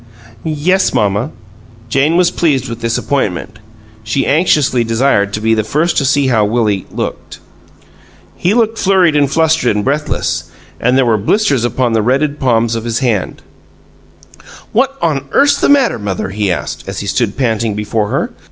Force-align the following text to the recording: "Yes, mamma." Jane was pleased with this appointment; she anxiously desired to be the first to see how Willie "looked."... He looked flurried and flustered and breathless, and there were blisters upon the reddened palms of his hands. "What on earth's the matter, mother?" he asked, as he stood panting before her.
"Yes, 0.43 0.95
mamma." 0.95 1.29
Jane 1.87 2.17
was 2.17 2.31
pleased 2.31 2.67
with 2.67 2.81
this 2.81 2.97
appointment; 2.97 3.59
she 4.03 4.25
anxiously 4.25 4.83
desired 4.83 5.31
to 5.33 5.39
be 5.39 5.53
the 5.53 5.63
first 5.63 5.95
to 5.97 6.05
see 6.05 6.25
how 6.25 6.43
Willie 6.43 6.87
"looked."... 6.89 7.37
He 8.35 8.55
looked 8.55 8.79
flurried 8.79 9.15
and 9.15 9.29
flustered 9.29 9.75
and 9.75 9.85
breathless, 9.85 10.45
and 10.79 10.97
there 10.97 11.05
were 11.05 11.19
blisters 11.19 11.63
upon 11.63 11.93
the 11.93 12.01
reddened 12.01 12.39
palms 12.39 12.73
of 12.73 12.83
his 12.83 12.97
hands. 12.97 13.41
"What 14.71 14.97
on 15.03 15.25
earth's 15.33 15.61
the 15.61 15.69
matter, 15.69 15.99
mother?" 15.99 16.29
he 16.29 16.51
asked, 16.51 16.85
as 16.87 17.01
he 17.01 17.05
stood 17.05 17.37
panting 17.37 17.75
before 17.75 18.07
her. 18.09 18.31